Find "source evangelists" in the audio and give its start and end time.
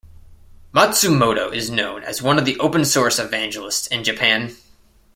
2.85-3.85